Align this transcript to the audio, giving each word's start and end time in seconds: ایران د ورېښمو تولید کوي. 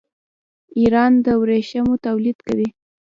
ایران 0.79 1.11
د 1.25 1.27
ورېښمو 1.41 1.95
تولید 2.05 2.37
کوي. 2.47 2.69